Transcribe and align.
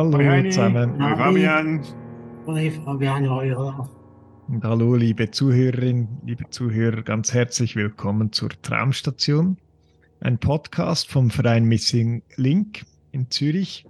Hallo 0.00 0.18
Heini, 0.18 0.48
zusammen. 0.48 0.98
hoi 0.98 1.14
Fabian. 1.14 1.82
Hoi 2.46 2.70
Fabian, 2.70 3.28
Olaf. 3.28 3.90
Und 4.48 4.64
hallo 4.64 4.94
liebe 4.94 5.30
Zuhörerinnen, 5.30 6.22
liebe 6.24 6.48
Zuhörer, 6.48 7.02
ganz 7.02 7.34
herzlich 7.34 7.76
willkommen 7.76 8.32
zur 8.32 8.48
Traumstation, 8.62 9.58
ein 10.20 10.38
Podcast 10.38 11.10
vom 11.10 11.28
Verein 11.28 11.66
Missing 11.66 12.22
Link 12.36 12.86
in 13.12 13.30
Zürich 13.30 13.84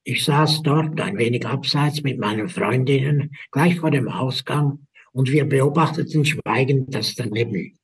Ich 0.05 0.25
saß 0.25 0.63
dort 0.63 1.01
ein 1.01 1.19
wenig 1.19 1.47
abseits 1.47 2.03
mit 2.03 2.19
meinen 2.19 2.49
Freundinnen 2.49 3.37
gleich 3.51 3.81
vor 3.81 3.91
dem 3.91 4.09
Ausgang 4.09 4.87
und 5.13 5.31
wir 5.31 5.45
beobachteten 5.45 6.25
schweigend 6.25 6.95
das 6.95 7.15
daneben. 7.15 7.79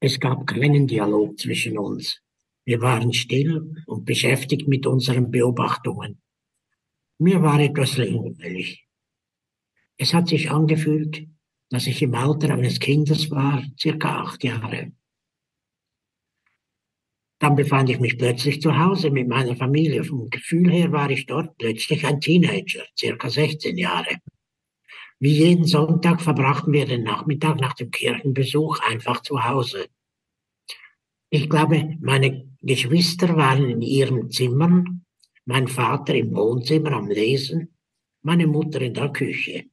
Es 0.00 0.20
gab 0.20 0.46
keinen 0.46 0.86
Dialog 0.86 1.38
zwischen 1.38 1.78
uns. 1.78 2.20
Wir 2.66 2.80
waren 2.80 3.12
still 3.12 3.84
und 3.86 4.04
beschäftigt 4.04 4.66
mit 4.66 4.86
unseren 4.86 5.30
Beobachtungen. 5.30 6.20
Mir 7.18 7.40
war 7.40 7.60
etwas 7.60 7.96
langweilig. 7.96 8.84
Es 9.96 10.12
hat 10.12 10.28
sich 10.28 10.50
angefühlt, 10.50 11.28
dass 11.70 11.86
ich 11.86 12.02
im 12.02 12.14
Alter 12.14 12.52
eines 12.52 12.80
Kindes 12.80 13.30
war, 13.30 13.62
circa 13.78 14.20
acht 14.20 14.42
Jahre. 14.42 14.92
Dann 17.38 17.54
befand 17.54 17.88
ich 17.88 18.00
mich 18.00 18.18
plötzlich 18.18 18.60
zu 18.60 18.76
Hause 18.76 19.10
mit 19.10 19.28
meiner 19.28 19.54
Familie. 19.54 20.02
Vom 20.02 20.28
Gefühl 20.28 20.70
her 20.70 20.90
war 20.90 21.08
ich 21.10 21.26
dort 21.26 21.56
plötzlich 21.58 22.04
ein 22.04 22.20
Teenager, 22.20 22.84
circa 22.98 23.30
16 23.30 23.78
Jahre. 23.78 24.16
Wie 25.20 25.36
jeden 25.36 25.64
Sonntag 25.64 26.20
verbrachten 26.20 26.72
wir 26.72 26.86
den 26.86 27.04
Nachmittag 27.04 27.60
nach 27.60 27.74
dem 27.74 27.90
Kirchenbesuch 27.90 28.80
einfach 28.80 29.22
zu 29.22 29.44
Hause. 29.44 29.86
Ich 31.30 31.48
glaube, 31.50 31.96
meine 32.00 32.55
Geschwister 32.66 33.36
waren 33.36 33.70
in 33.70 33.80
ihren 33.80 34.30
Zimmern, 34.30 35.04
mein 35.44 35.68
Vater 35.68 36.14
im 36.16 36.34
Wohnzimmer 36.34 36.92
am 36.92 37.08
Lesen, 37.08 37.76
meine 38.22 38.48
Mutter 38.48 38.80
in 38.80 38.92
der 38.92 39.10
Küche. 39.10 39.66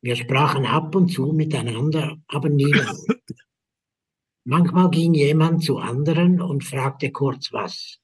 Wir 0.00 0.14
sprachen 0.14 0.64
ab 0.64 0.94
und 0.94 1.08
zu 1.08 1.32
miteinander, 1.32 2.18
aber 2.28 2.48
nie 2.48 2.72
lang. 2.72 2.96
Manchmal 4.44 4.90
ging 4.90 5.14
jemand 5.14 5.64
zu 5.64 5.78
anderen 5.78 6.40
und 6.40 6.62
fragte 6.62 7.10
kurz 7.10 7.52
was. 7.52 7.98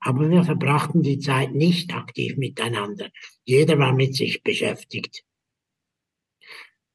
Aber 0.00 0.28
wir 0.28 0.44
verbrachten 0.44 1.02
die 1.02 1.18
Zeit 1.18 1.54
nicht 1.54 1.94
aktiv 1.94 2.36
miteinander. 2.36 3.10
Jeder 3.44 3.78
war 3.78 3.94
mit 3.94 4.14
sich 4.14 4.42
beschäftigt. 4.42 5.24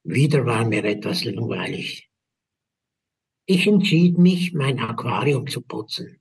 Wieder 0.03 0.46
war 0.46 0.64
mir 0.66 0.84
etwas 0.84 1.24
langweilig. 1.24 2.06
Ich 3.50 3.66
entschied 3.66 4.18
mich, 4.18 4.52
mein 4.52 4.78
Aquarium 4.78 5.47
zu 5.47 5.62
putzen. 5.62 6.19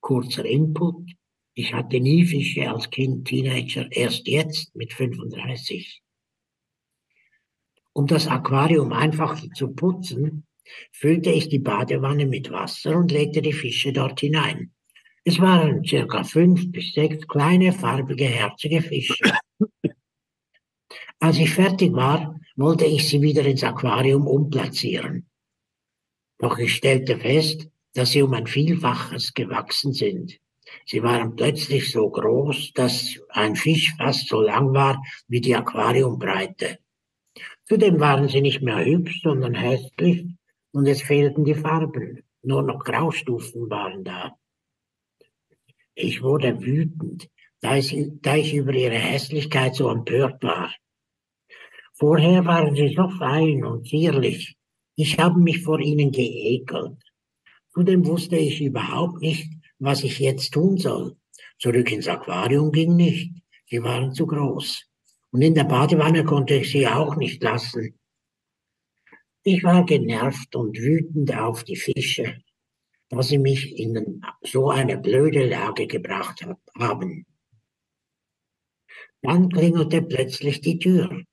Kurzer 0.00 0.44
Input. 0.44 1.10
Ich 1.52 1.74
hatte 1.74 1.98
nie 1.98 2.24
Fische 2.24 2.70
als 2.70 2.88
Kind, 2.90 3.26
Teenager, 3.26 3.90
erst 3.90 4.28
jetzt 4.28 4.76
mit 4.76 4.92
35. 4.92 6.00
Um 7.92 8.06
das 8.06 8.28
Aquarium 8.28 8.92
einfach 8.92 9.36
zu 9.56 9.74
putzen, 9.74 10.46
füllte 10.92 11.30
ich 11.30 11.48
die 11.48 11.58
Badewanne 11.58 12.24
mit 12.24 12.52
Wasser 12.52 12.98
und 12.98 13.10
legte 13.10 13.42
die 13.42 13.52
Fische 13.52 13.92
dort 13.92 14.20
hinein. 14.20 14.72
Es 15.24 15.40
waren 15.40 15.84
circa 15.84 16.22
fünf 16.22 16.70
bis 16.70 16.92
sechs 16.92 17.26
kleine, 17.26 17.72
farbige, 17.72 18.26
herzige 18.26 18.80
Fische. 18.80 19.24
Als 21.18 21.36
ich 21.36 21.50
fertig 21.50 21.92
war, 21.94 22.38
wollte 22.54 22.84
ich 22.84 23.08
sie 23.08 23.22
wieder 23.22 23.44
ins 23.44 23.64
Aquarium 23.64 24.28
umplatzieren. 24.28 25.26
Doch 26.44 26.58
ich 26.58 26.74
stellte 26.74 27.16
fest, 27.16 27.70
dass 27.94 28.10
sie 28.10 28.20
um 28.20 28.34
ein 28.34 28.46
Vielfaches 28.46 29.32
gewachsen 29.32 29.94
sind. 29.94 30.38
Sie 30.84 31.02
waren 31.02 31.36
plötzlich 31.36 31.90
so 31.90 32.10
groß, 32.10 32.72
dass 32.74 33.18
ein 33.30 33.56
Fisch 33.56 33.94
fast 33.96 34.28
so 34.28 34.42
lang 34.42 34.74
war 34.74 35.02
wie 35.26 35.40
die 35.40 35.56
Aquariumbreite. 35.56 36.80
Zudem 37.64 37.98
waren 37.98 38.28
sie 38.28 38.42
nicht 38.42 38.60
mehr 38.60 38.84
hübsch, 38.84 39.22
sondern 39.22 39.54
hässlich 39.54 40.26
und 40.72 40.86
es 40.86 41.00
fehlten 41.00 41.46
die 41.46 41.54
Farben. 41.54 42.22
Nur 42.42 42.62
noch 42.62 42.84
Graustufen 42.84 43.70
waren 43.70 44.04
da. 44.04 44.36
Ich 45.94 46.22
wurde 46.22 46.60
wütend, 46.60 47.30
da 47.62 47.78
ich, 47.78 47.96
da 48.20 48.36
ich 48.36 48.52
über 48.52 48.74
ihre 48.74 48.98
Hässlichkeit 48.98 49.76
so 49.76 49.88
empört 49.88 50.42
war. 50.42 50.70
Vorher 51.94 52.44
waren 52.44 52.76
sie 52.76 52.92
so 52.94 53.08
fein 53.08 53.64
und 53.64 53.88
zierlich. 53.88 54.58
Ich 54.96 55.18
habe 55.18 55.40
mich 55.40 55.62
vor 55.62 55.80
ihnen 55.80 56.12
geekelt. 56.12 56.98
Zudem 57.72 58.06
wusste 58.06 58.36
ich 58.36 58.60
überhaupt 58.60 59.20
nicht, 59.20 59.50
was 59.78 60.04
ich 60.04 60.20
jetzt 60.20 60.52
tun 60.52 60.76
soll. 60.76 61.16
Zurück 61.58 61.90
ins 61.90 62.06
Aquarium 62.08 62.70
ging 62.70 62.94
nicht. 62.94 63.32
Sie 63.66 63.82
waren 63.82 64.12
zu 64.14 64.26
groß. 64.26 64.84
Und 65.32 65.42
in 65.42 65.54
der 65.54 65.64
Badewanne 65.64 66.24
konnte 66.24 66.54
ich 66.54 66.70
sie 66.70 66.86
auch 66.86 67.16
nicht 67.16 67.42
lassen. 67.42 67.98
Ich 69.42 69.64
war 69.64 69.84
genervt 69.84 70.54
und 70.54 70.78
wütend 70.78 71.36
auf 71.36 71.64
die 71.64 71.76
Fische, 71.76 72.40
dass 73.08 73.28
sie 73.28 73.38
mich 73.38 73.76
in 73.78 74.22
so 74.42 74.70
eine 74.70 74.96
blöde 74.96 75.44
Lage 75.44 75.86
gebracht 75.88 76.42
hab- 76.42 76.62
haben. 76.78 77.26
Dann 79.22 79.48
klingelte 79.48 80.02
plötzlich 80.02 80.60
die 80.60 80.78
Tür. 80.78 81.24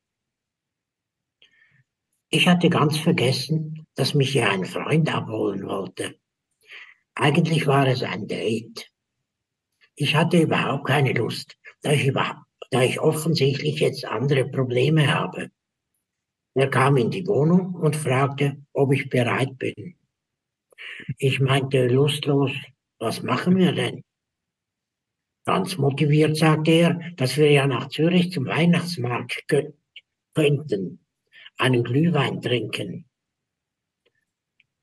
Ich 2.34 2.48
hatte 2.48 2.70
ganz 2.70 2.98
vergessen, 2.98 3.86
dass 3.96 4.14
mich 4.14 4.34
ja 4.34 4.50
ein 4.50 4.64
Freund 4.64 5.14
abholen 5.14 5.68
wollte. 5.68 6.16
Eigentlich 7.14 7.68
war 7.68 7.86
es 7.88 8.04
ein 8.04 8.26
Date. 8.26 8.90
Ich 9.96 10.16
hatte 10.16 10.42
überhaupt 10.42 10.88
keine 10.88 11.12
Lust, 11.12 11.58
da 11.82 11.92
ich, 11.92 12.10
da 12.14 12.82
ich 12.82 13.02
offensichtlich 13.02 13.82
jetzt 13.82 14.06
andere 14.06 14.46
Probleme 14.46 15.14
habe. 15.14 15.52
Er 16.54 16.70
kam 16.70 16.96
in 16.96 17.12
die 17.12 17.28
Wohnung 17.28 17.76
und 17.76 17.98
fragte, 17.98 18.64
ob 18.72 18.94
ich 18.94 19.10
bereit 19.10 19.58
bin. 19.58 19.98
Ich 21.18 21.42
meinte 21.42 21.86
lustlos, 21.88 22.52
was 22.98 23.24
machen 23.24 23.58
wir 23.58 23.74
denn? 23.74 24.06
Ganz 25.44 25.78
motiviert 25.78 26.38
sagte 26.38 26.72
er, 26.72 27.00
dass 27.18 27.36
wir 27.36 27.52
ja 27.52 27.68
nach 27.68 27.90
Zürich 27.90 28.32
zum 28.32 28.46
Weihnachtsmarkt 28.46 29.50
könnten, 30.34 31.01
einen 31.62 31.84
Glühwein 31.84 32.42
trinken. 32.42 33.06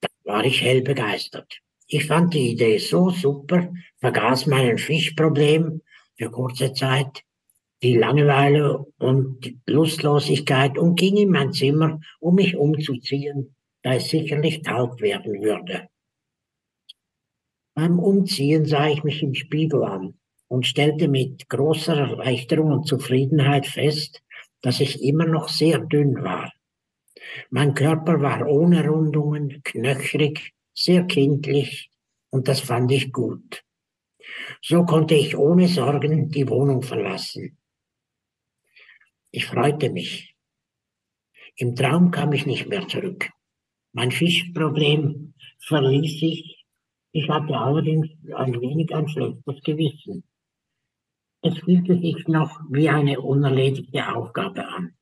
Da 0.00 0.08
war 0.25 0.44
ich 0.44 0.62
hell 0.62 0.82
begeistert. 0.82 1.60
Ich 1.88 2.06
fand 2.06 2.34
die 2.34 2.52
Idee 2.52 2.78
so 2.78 3.10
super, 3.10 3.72
vergaß 3.96 4.46
mein 4.46 4.78
Fischproblem 4.78 5.82
für 6.16 6.30
kurze 6.30 6.72
Zeit, 6.72 7.25
die 7.82 7.96
Langeweile 7.96 8.84
und 8.98 9.44
die 9.44 9.58
Lustlosigkeit 9.66 10.78
und 10.78 10.98
ging 10.98 11.16
in 11.16 11.30
mein 11.30 11.52
Zimmer, 11.52 12.00
um 12.20 12.34
mich 12.34 12.56
umzuziehen, 12.56 13.56
da 13.82 13.94
es 13.94 14.10
sicherlich 14.10 14.62
taub 14.62 15.00
werden 15.00 15.42
würde. 15.42 15.88
Beim 17.74 17.98
Umziehen 17.98 18.66
sah 18.66 18.88
ich 18.88 19.04
mich 19.04 19.22
im 19.22 19.34
Spiegel 19.34 19.84
an 19.84 20.19
und 20.48 20.66
stellte 20.66 21.08
mit 21.08 21.48
großer 21.48 21.96
Erleichterung 21.96 22.72
und 22.72 22.86
Zufriedenheit 22.86 23.66
fest, 23.66 24.22
dass 24.62 24.81
ich 24.81 25.02
immer 25.02 25.26
noch 25.26 25.48
sehr 25.48 25.78
dünn 25.78 26.22
war. 26.22 26.52
Mein 27.50 27.75
Körper 27.75 28.20
war 28.20 28.46
ohne 28.46 28.86
Rundungen, 28.86 29.62
knöchrig, 29.62 30.52
sehr 30.75 31.04
kindlich 31.04 31.90
und 32.30 32.48
das 32.48 32.60
fand 32.60 32.90
ich 32.92 33.12
gut. 33.12 33.64
So 34.62 34.84
konnte 34.84 35.14
ich 35.14 35.36
ohne 35.36 35.69
Sorgen 35.69 36.30
die 36.30 36.48
Wohnung 36.48 36.82
verlassen. 36.82 37.58
Ich 39.30 39.46
freute 39.46 39.90
mich. 39.90 40.34
Im 41.56 41.75
Traum 41.75 42.10
kam 42.10 42.32
ich 42.32 42.46
nicht 42.46 42.69
mehr 42.69 42.86
zurück. 42.86 43.31
Mein 43.92 44.10
Fischproblem 44.10 45.34
verließ 45.58 46.22
ich. 46.22 46.64
Ich 47.12 47.28
hatte 47.28 47.56
allerdings 47.56 48.08
ein 48.34 48.60
wenig 48.60 48.94
ein 48.94 49.08
schlechtes 49.08 49.62
Gewissen. 49.62 50.24
Es 51.42 51.58
fühlte 51.58 51.98
sich 51.98 52.26
noch 52.28 52.60
wie 52.70 52.88
eine 52.88 53.20
unerledigte 53.20 54.14
Aufgabe 54.14 54.69
an. 54.69 54.96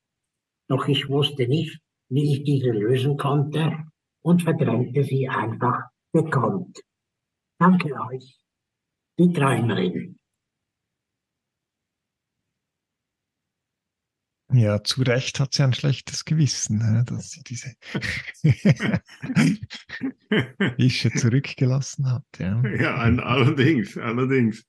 Doch 0.69 0.89
ich 0.89 1.09
wusste 1.09 1.47
nicht, 1.47 1.81
wie 2.09 2.35
ich 2.35 2.45
diese 2.45 2.71
lösen 2.71 3.17
konnte 3.17 3.85
und 4.23 4.43
verdrängte 4.43 5.05
sie 5.05 5.29
einfach 5.29 5.85
gekonnt. 6.13 6.81
Danke 7.59 7.95
euch, 8.11 8.39
die 9.19 9.33
Träumerin. 9.33 10.19
Ja, 14.53 14.83
zu 14.83 15.03
Recht 15.03 15.41
hat 15.41 15.55
sie 15.55 15.65
ein 15.65 15.75
schlechtes 15.75 16.25
Gewissen, 16.25 17.05
dass 17.07 17.31
sie 17.31 17.43
diese 17.43 17.75
Fische 20.77 21.11
zurückgelassen 21.11 22.11
hat. 22.11 22.23
Ja, 22.39 22.63
ja 22.69 22.95
allerdings, 22.95 23.99
allerdings. 23.99 24.65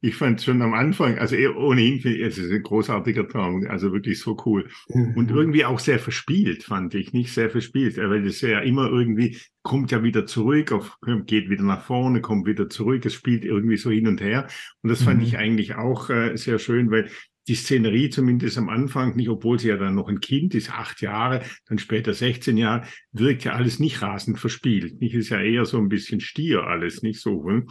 Ich 0.00 0.14
fand 0.14 0.40
schon 0.40 0.62
am 0.62 0.74
Anfang, 0.74 1.18
also 1.18 1.34
eh, 1.34 1.48
ohnehin, 1.48 1.98
es 2.22 2.38
ist 2.38 2.52
ein 2.52 2.62
großartiger 2.62 3.26
Traum, 3.26 3.66
also 3.68 3.92
wirklich 3.92 4.20
so 4.20 4.36
cool. 4.46 4.68
Und 4.88 5.30
mhm. 5.30 5.36
irgendwie 5.36 5.64
auch 5.64 5.80
sehr 5.80 5.98
verspielt, 5.98 6.62
fand 6.62 6.94
ich, 6.94 7.12
nicht 7.12 7.32
sehr 7.32 7.50
verspielt, 7.50 7.96
weil 7.96 8.22
das 8.22 8.40
ja 8.40 8.60
immer 8.60 8.88
irgendwie 8.88 9.38
kommt 9.62 9.90
ja 9.90 10.02
wieder 10.02 10.24
zurück, 10.24 10.72
auf, 10.72 10.98
geht 11.26 11.50
wieder 11.50 11.64
nach 11.64 11.82
vorne, 11.82 12.20
kommt 12.20 12.46
wieder 12.46 12.70
zurück, 12.70 13.04
es 13.04 13.14
spielt 13.14 13.44
irgendwie 13.44 13.76
so 13.76 13.90
hin 13.90 14.06
und 14.06 14.20
her. 14.20 14.46
Und 14.82 14.90
das 14.90 15.02
fand 15.02 15.18
mhm. 15.18 15.26
ich 15.26 15.36
eigentlich 15.36 15.74
auch 15.74 16.10
äh, 16.10 16.36
sehr 16.36 16.58
schön, 16.58 16.90
weil 16.90 17.10
die 17.48 17.54
Szenerie 17.54 18.10
zumindest 18.10 18.58
am 18.58 18.68
Anfang, 18.68 19.16
nicht 19.16 19.28
obwohl 19.28 19.58
sie 19.58 19.68
ja 19.68 19.76
dann 19.76 19.94
noch 19.94 20.08
ein 20.08 20.20
Kind 20.20 20.54
ist, 20.54 20.70
acht 20.70 21.00
Jahre, 21.00 21.42
dann 21.66 21.78
später 21.78 22.12
16 22.12 22.56
Jahre, 22.56 22.86
wirkt 23.12 23.44
ja 23.44 23.52
alles 23.52 23.80
nicht 23.80 24.02
rasend 24.02 24.38
verspielt. 24.38 25.00
Nicht 25.00 25.14
ist 25.14 25.30
ja 25.30 25.40
eher 25.40 25.64
so 25.64 25.78
ein 25.78 25.88
bisschen 25.88 26.20
stier 26.20 26.64
alles, 26.64 27.02
nicht 27.02 27.20
so. 27.20 27.40
Oder? 27.40 27.62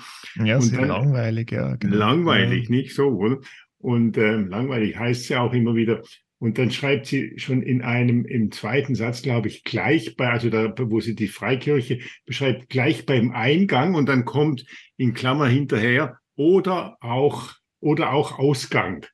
Ja, 0.43 0.55
und 0.55 0.63
sehr 0.63 0.85
langweilig, 0.85 1.51
ja. 1.51 1.75
Genau. 1.75 1.95
Langweilig, 1.95 2.65
ja. 2.65 2.75
nicht 2.75 2.95
so. 2.95 3.07
Oder? 3.09 3.39
Und 3.77 4.17
äh, 4.17 4.37
langweilig 4.37 4.97
heißt 4.97 5.21
es 5.21 5.29
ja 5.29 5.41
auch 5.41 5.53
immer 5.53 5.75
wieder. 5.75 6.01
Und 6.39 6.57
dann 6.57 6.69
schreibt 6.69 7.07
sie 7.07 7.33
schon 7.37 7.63
in 7.63 7.81
einem, 7.81 8.25
im 8.25 8.51
zweiten 8.51 8.93
Satz, 8.93 9.21
glaube 9.21 9.47
ich, 9.47 9.63
gleich 9.63 10.15
bei, 10.15 10.29
also 10.29 10.49
da, 10.49 10.73
wo 10.77 10.99
sie 10.99 11.15
die 11.15 11.27
Freikirche 11.27 11.99
beschreibt, 12.25 12.69
gleich 12.69 13.05
beim 13.05 13.31
Eingang 13.31 13.95
und 13.95 14.07
dann 14.07 14.25
kommt 14.25 14.65
in 14.97 15.13
Klammer 15.13 15.47
hinterher 15.47 16.19
oder 16.35 16.97
auch, 17.01 17.53
oder 17.79 18.13
auch 18.13 18.37
Ausgang 18.37 19.05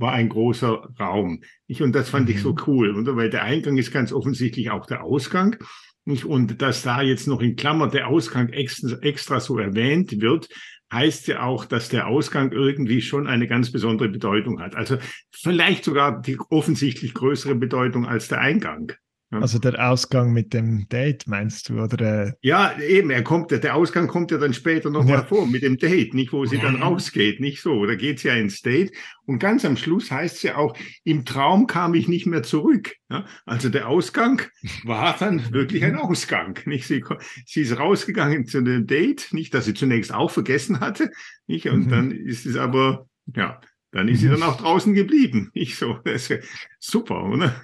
war 0.00 0.12
ein 0.12 0.28
großer 0.28 0.88
Raum. 0.98 1.42
Ich, 1.66 1.82
und 1.82 1.92
das 1.92 2.08
fand 2.08 2.28
mhm. 2.28 2.34
ich 2.34 2.42
so 2.42 2.52
mhm. 2.52 2.58
cool, 2.66 2.96
oder? 2.96 3.16
weil 3.16 3.30
der 3.30 3.44
Eingang 3.44 3.76
ist 3.76 3.92
ganz 3.92 4.12
offensichtlich 4.12 4.70
auch 4.70 4.86
der 4.86 5.04
Ausgang. 5.04 5.56
Nicht? 6.04 6.24
Und 6.24 6.62
dass 6.62 6.82
da 6.82 7.02
jetzt 7.02 7.28
noch 7.28 7.40
in 7.40 7.56
Klammer 7.56 7.88
der 7.88 8.08
Ausgang 8.08 8.48
extra, 8.48 8.96
extra 9.02 9.38
so 9.38 9.58
erwähnt 9.58 10.20
wird, 10.20 10.48
heißt 10.92 11.28
ja 11.28 11.42
auch, 11.42 11.66
dass 11.66 11.88
der 11.88 12.08
Ausgang 12.08 12.50
irgendwie 12.52 13.00
schon 13.00 13.26
eine 13.26 13.46
ganz 13.46 13.70
besondere 13.70 14.08
Bedeutung 14.08 14.60
hat. 14.60 14.74
Also 14.74 14.96
vielleicht 15.30 15.84
sogar 15.84 16.20
die 16.20 16.38
offensichtlich 16.48 17.14
größere 17.14 17.54
Bedeutung 17.54 18.06
als 18.06 18.28
der 18.28 18.40
Eingang. 18.40 18.92
Also 19.32 19.60
der 19.60 19.90
Ausgang 19.90 20.32
mit 20.32 20.52
dem 20.52 20.88
Date, 20.88 21.28
meinst 21.28 21.68
du? 21.68 21.80
Oder, 21.80 22.26
äh? 22.26 22.32
Ja, 22.42 22.76
eben, 22.80 23.10
er 23.10 23.22
kommt, 23.22 23.52
der 23.52 23.76
Ausgang 23.76 24.08
kommt 24.08 24.32
ja 24.32 24.38
dann 24.38 24.52
später 24.52 24.90
noch 24.90 25.06
ja. 25.08 25.22
vor 25.22 25.46
mit 25.46 25.62
dem 25.62 25.78
Date, 25.78 26.14
nicht 26.14 26.32
wo 26.32 26.46
sie 26.46 26.58
dann 26.58 26.82
rausgeht, 26.82 27.38
nicht 27.38 27.62
so. 27.62 27.86
Da 27.86 27.94
geht 27.94 28.18
sie 28.18 28.28
ja 28.28 28.34
ins 28.34 28.60
Date. 28.60 28.92
Und 29.26 29.38
ganz 29.38 29.64
am 29.64 29.76
Schluss 29.76 30.10
heißt 30.10 30.36
es 30.36 30.42
ja 30.42 30.56
auch, 30.56 30.76
im 31.04 31.24
Traum 31.24 31.68
kam 31.68 31.94
ich 31.94 32.08
nicht 32.08 32.26
mehr 32.26 32.42
zurück. 32.42 32.96
Ja? 33.08 33.24
Also 33.46 33.68
der 33.68 33.88
Ausgang 33.88 34.42
war 34.82 35.16
dann 35.16 35.40
wirklich 35.52 35.84
ein 35.84 35.96
Ausgang. 35.96 36.58
Nicht? 36.66 36.88
Sie, 36.88 37.04
sie 37.46 37.60
ist 37.60 37.78
rausgegangen 37.78 38.46
zu 38.46 38.62
dem 38.62 38.88
Date, 38.88 39.28
nicht, 39.30 39.54
dass 39.54 39.66
sie 39.66 39.74
zunächst 39.74 40.12
auch 40.12 40.32
vergessen 40.32 40.80
hatte. 40.80 41.08
Nicht? 41.46 41.68
Und 41.68 41.86
mhm. 41.86 41.90
dann 41.90 42.10
ist 42.10 42.46
es 42.46 42.56
aber, 42.56 43.06
ja, 43.36 43.60
dann 43.92 44.08
ist 44.08 44.20
sie 44.20 44.28
dann 44.28 44.42
auch 44.42 44.56
draußen 44.56 44.92
geblieben. 44.92 45.50
Nicht 45.54 45.76
so. 45.76 45.98
Das 46.04 46.30
ist 46.30 46.44
super, 46.80 47.24
oder? 47.24 47.54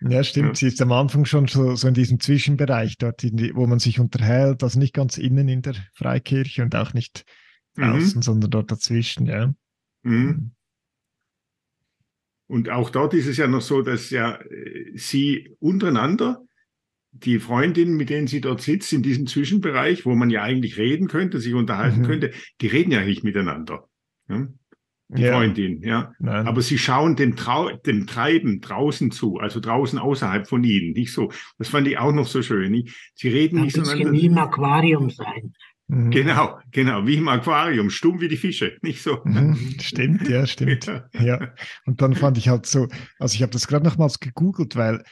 Ja, 0.00 0.22
stimmt. 0.22 0.48
Ja. 0.48 0.54
Sie 0.54 0.66
ist 0.66 0.82
am 0.82 0.92
Anfang 0.92 1.24
schon 1.24 1.46
so, 1.46 1.74
so 1.74 1.88
in 1.88 1.94
diesem 1.94 2.20
Zwischenbereich 2.20 2.98
dort, 2.98 3.22
die, 3.22 3.54
wo 3.54 3.66
man 3.66 3.78
sich 3.78 3.98
unterhält, 3.98 4.62
also 4.62 4.78
nicht 4.78 4.94
ganz 4.94 5.16
innen 5.16 5.48
in 5.48 5.62
der 5.62 5.74
Freikirche 5.94 6.62
und 6.62 6.74
auch 6.76 6.92
nicht 6.92 7.24
mhm. 7.76 8.22
sondern 8.22 8.50
dort 8.50 8.70
dazwischen, 8.70 9.26
ja. 9.26 9.54
Mhm. 10.02 10.52
Und 12.48 12.68
auch 12.70 12.90
dort 12.90 13.14
ist 13.14 13.26
es 13.26 13.36
ja 13.38 13.46
noch 13.46 13.60
so, 13.60 13.82
dass 13.82 14.10
ja 14.10 14.40
äh, 14.40 14.92
sie 14.94 15.56
untereinander, 15.58 16.42
die 17.10 17.38
Freundinnen, 17.38 17.96
mit 17.96 18.10
denen 18.10 18.26
sie 18.26 18.40
dort 18.40 18.60
sitzt, 18.60 18.92
in 18.92 19.02
diesem 19.02 19.26
Zwischenbereich, 19.26 20.04
wo 20.04 20.14
man 20.14 20.30
ja 20.30 20.42
eigentlich 20.42 20.76
reden 20.76 21.08
könnte, 21.08 21.40
sich 21.40 21.54
unterhalten 21.54 22.02
mhm. 22.02 22.06
könnte, 22.06 22.32
die 22.60 22.66
reden 22.66 22.92
ja 22.92 23.02
nicht 23.02 23.24
miteinander. 23.24 23.88
Ja? 24.28 24.46
Die 25.08 25.22
ja. 25.22 25.32
Freundin, 25.32 25.82
ja. 25.82 26.12
Nein. 26.18 26.46
Aber 26.46 26.62
sie 26.62 26.78
schauen 26.78 27.16
dem, 27.16 27.36
Trau 27.36 27.70
dem 27.70 28.06
Treiben 28.06 28.60
draußen 28.60 29.10
zu, 29.10 29.38
also 29.38 29.60
draußen 29.60 29.98
außerhalb 29.98 30.48
von 30.48 30.64
ihnen, 30.64 30.92
nicht 30.92 31.12
so. 31.12 31.30
Das 31.58 31.68
fand 31.68 31.86
ich 31.86 31.98
auch 31.98 32.12
noch 32.12 32.26
so 32.26 32.42
schön. 32.42 32.72
Nicht? 32.72 33.12
Sie 33.14 33.28
reden 33.28 33.58
Ein 33.58 33.64
nicht 33.64 33.76
so. 33.76 33.82
wie 33.84 34.26
im 34.26 34.38
Aquarium 34.38 35.10
sein. 35.10 35.52
Mhm. 35.88 36.10
Genau, 36.10 36.58
genau, 36.72 37.06
wie 37.06 37.16
im 37.16 37.28
Aquarium, 37.28 37.90
stumm 37.90 38.20
wie 38.20 38.26
die 38.26 38.36
Fische, 38.36 38.76
nicht 38.82 39.02
so. 39.02 39.20
Mhm, 39.24 39.76
stimmt, 39.80 40.28
ja, 40.28 40.44
stimmt. 40.44 40.86
ja. 40.86 41.02
ja. 41.20 41.54
Und 41.84 42.02
dann 42.02 42.14
fand 42.14 42.38
ich 42.38 42.48
halt 42.48 42.66
so, 42.66 42.88
also 43.20 43.34
ich 43.34 43.42
habe 43.42 43.52
das 43.52 43.68
gerade 43.68 43.84
nochmals 43.84 44.18
gegoogelt, 44.18 44.74
weil, 44.74 45.04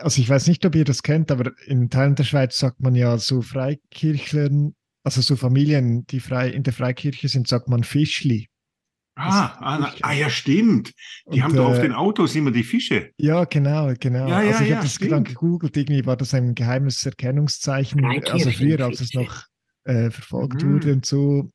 also 0.00 0.22
ich 0.22 0.28
weiß 0.28 0.46
nicht, 0.46 0.64
ob 0.64 0.74
ihr 0.74 0.86
das 0.86 1.02
kennt, 1.02 1.30
aber 1.30 1.52
in 1.66 1.90
Teilen 1.90 2.14
der 2.14 2.24
Schweiz 2.24 2.56
sagt 2.56 2.80
man 2.80 2.94
ja 2.94 3.18
so 3.18 3.42
Freikirchlern, 3.42 4.74
also 5.04 5.20
so 5.20 5.36
Familien, 5.36 6.06
die 6.06 6.20
frei 6.20 6.48
in 6.48 6.62
der 6.62 6.72
Freikirche 6.72 7.28
sind, 7.28 7.46
sagt 7.46 7.68
man 7.68 7.84
Fischli. 7.84 8.48
Ah, 9.20 9.56
ah, 9.58 9.92
ah, 10.02 10.12
ja, 10.12 10.30
stimmt. 10.30 10.92
Die 11.26 11.38
und, 11.38 11.42
haben 11.42 11.56
doch 11.56 11.70
auf 11.70 11.78
äh, 11.78 11.82
den 11.82 11.92
Autos 11.92 12.36
immer 12.36 12.52
die 12.52 12.62
Fische. 12.62 13.10
Ja, 13.16 13.44
genau, 13.44 13.92
genau. 13.98 14.28
Ja, 14.28 14.42
ja, 14.42 14.50
also 14.50 14.62
ich 14.62 14.70
ja, 14.70 14.76
habe 14.76 14.86
das 14.86 14.98
dann 14.98 15.24
gegoogelt, 15.24 15.76
irgendwie 15.76 16.06
war 16.06 16.16
das 16.16 16.34
ein 16.34 16.54
geheimes 16.54 17.04
Erkennungszeichen. 17.04 18.04
Also 18.30 18.50
früher, 18.50 18.80
als 18.84 19.00
es 19.00 19.14
noch 19.14 19.44
äh, 19.84 20.10
verfolgt 20.10 20.62
mhm. 20.62 20.74
wurde 20.74 20.92
und 20.92 21.04
so. 21.04 21.50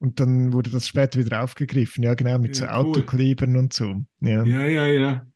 Und 0.00 0.20
dann 0.20 0.52
wurde 0.52 0.70
das 0.70 0.86
später 0.86 1.18
wieder 1.18 1.42
aufgegriffen, 1.42 2.04
ja, 2.04 2.14
genau, 2.14 2.38
mit 2.38 2.54
so 2.54 2.64
cool. 2.64 2.70
Autoklebern 2.70 3.56
und 3.56 3.72
so. 3.72 4.04
Ja, 4.20 4.44
ja, 4.44 4.66
ja. 4.66 4.86
ja. 4.86 5.26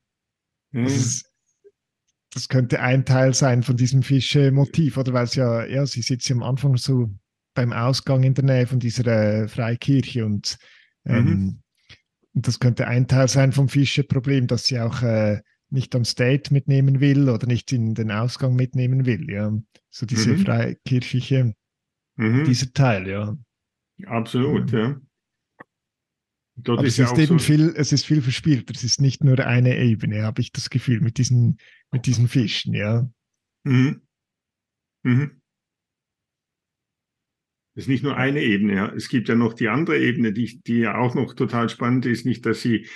Das, 0.72 0.94
ist, 0.94 1.32
das, 2.32 2.48
könnte 2.48 2.80
ein 2.80 3.04
Teil 3.04 3.34
sein 3.34 3.62
von 3.62 3.76
diesem 3.76 4.02
Fische-Motiv, 4.02 4.98
oder 4.98 5.14
weil 5.14 5.24
es 5.24 5.34
ja, 5.34 5.64
ja, 5.64 5.86
sie 5.86 6.02
sitzt 6.02 6.28
ja 6.28 6.36
am 6.36 6.42
Anfang 6.42 6.76
so 6.76 7.10
beim 7.54 7.72
Ausgang 7.72 8.22
in 8.22 8.34
der 8.34 8.44
Nähe 8.44 8.66
von 8.66 8.78
dieser 8.78 9.06
äh, 9.06 9.48
Freikirche 9.48 10.24
und 10.24 10.58
mhm. 11.04 11.62
Und 12.34 12.46
das 12.46 12.60
könnte 12.60 12.86
ein 12.86 13.08
Teil 13.08 13.28
sein 13.28 13.52
vom 13.52 13.68
Fische-Problem, 13.68 14.46
dass 14.46 14.64
sie 14.64 14.80
auch 14.80 15.02
äh, 15.02 15.42
nicht 15.70 15.94
ans 15.94 16.14
Date 16.14 16.50
mitnehmen 16.50 17.00
will 17.00 17.28
oder 17.28 17.46
nicht 17.46 17.72
in 17.72 17.94
den 17.94 18.10
Ausgang 18.10 18.54
mitnehmen 18.54 19.06
will. 19.06 19.30
Ja, 19.30 19.52
so 19.90 20.06
diese 20.06 20.32
mhm. 20.32 20.38
freikirchliche, 20.38 21.54
mhm. 22.16 22.44
dieser 22.44 22.72
Teil, 22.72 23.08
ja. 23.08 23.36
Absolut, 24.06 24.70
ja. 24.70 25.00
Dort 26.56 26.80
Aber 26.80 26.86
ist 26.86 26.98
es 26.98 27.10
ist 27.10 27.18
eben 27.18 27.38
so, 27.38 27.44
viel, 27.44 27.74
es 27.76 27.92
ist 27.92 28.06
viel 28.06 28.20
verspielter. 28.20 28.74
Es 28.74 28.84
ist 28.84 29.00
nicht 29.00 29.24
nur 29.24 29.38
eine 29.38 29.78
Ebene, 29.78 30.22
habe 30.22 30.42
ich 30.42 30.52
das 30.52 30.70
Gefühl, 30.70 31.00
mit 31.00 31.18
diesen, 31.18 31.58
mit 31.90 32.06
diesen 32.06 32.28
Fischen, 32.28 32.74
ja. 32.74 33.10
Mhm. 33.64 34.02
Mhm. 35.02 35.41
Das 37.74 37.84
ist 37.84 37.88
nicht 37.88 38.04
nur 38.04 38.16
eine 38.16 38.42
Ebene, 38.42 38.74
ja. 38.74 38.92
Es 38.94 39.08
gibt 39.08 39.28
ja 39.28 39.34
noch 39.34 39.54
die 39.54 39.68
andere 39.68 39.98
Ebene, 39.98 40.32
die, 40.32 40.60
die 40.66 40.80
ja 40.80 40.98
auch 40.98 41.14
noch 41.14 41.34
total 41.34 41.68
spannend 41.68 42.04
ist, 42.06 42.26
nicht, 42.26 42.44
dass 42.44 42.60
sie 42.60 42.86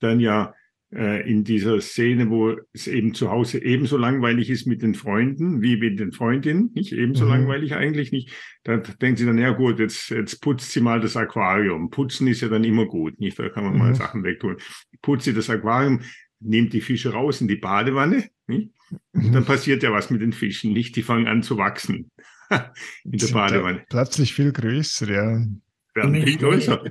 dann 0.00 0.20
ja 0.20 0.54
äh, 0.94 1.28
in 1.30 1.44
dieser 1.44 1.80
Szene, 1.80 2.30
wo 2.30 2.56
es 2.72 2.86
eben 2.86 3.12
zu 3.14 3.30
Hause 3.30 3.62
ebenso 3.62 3.96
langweilig 3.98 4.48
ist 4.50 4.66
mit 4.66 4.82
den 4.82 4.94
Freunden 4.94 5.60
wie 5.62 5.76
mit 5.76 6.00
den 6.00 6.12
Freundinnen, 6.12 6.70
nicht 6.74 6.92
ebenso 6.92 7.24
Mhm. 7.24 7.30
langweilig 7.30 7.74
eigentlich 7.74 8.10
nicht. 8.12 8.30
Da 8.64 8.78
denkt 8.78 9.18
sie 9.18 9.26
dann, 9.26 9.38
ja 9.38 9.50
gut, 9.50 9.78
jetzt, 9.78 10.10
jetzt 10.10 10.40
putzt 10.40 10.70
sie 10.72 10.80
mal 10.80 11.00
das 11.00 11.16
Aquarium. 11.16 11.90
Putzen 11.90 12.26
ist 12.26 12.40
ja 12.40 12.48
dann 12.48 12.64
immer 12.64 12.86
gut, 12.86 13.20
nicht? 13.20 13.38
Da 13.38 13.48
kann 13.50 13.64
man 13.64 13.76
mal 13.76 13.90
Mhm. 13.90 13.94
Sachen 13.96 14.24
wegtun. 14.24 14.56
Putzt 15.02 15.24
sie 15.24 15.34
das 15.34 15.50
Aquarium, 15.50 16.00
nimmt 16.40 16.72
die 16.72 16.80
Fische 16.80 17.12
raus 17.12 17.40
in 17.40 17.48
die 17.48 17.56
Badewanne, 17.56 18.28
nicht? 18.46 18.70
Und 19.12 19.32
dann 19.34 19.44
passiert 19.44 19.82
ja 19.82 19.92
was 19.92 20.10
mit 20.10 20.20
den 20.20 20.32
Fischen, 20.32 20.72
nicht? 20.72 20.96
Die 20.96 21.02
fangen 21.02 21.26
an 21.26 21.42
zu 21.42 21.56
wachsen 21.58 22.10
in 23.04 23.18
der 23.18 23.26
Badewanne. 23.28 23.84
Plötzlich 23.88 24.34
viel 24.34 24.52
größer, 24.52 25.08
ja. 25.10 25.46
Werden 25.94 26.14
viel 26.14 26.24
Nicht 26.24 26.38
größer. 26.40 26.82